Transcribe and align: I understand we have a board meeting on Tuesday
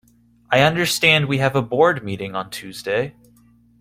I 0.49 0.61
understand 0.61 1.27
we 1.27 1.37
have 1.37 1.55
a 1.55 1.61
board 1.61 2.03
meeting 2.03 2.33
on 2.33 2.49
Tuesday 2.49 3.13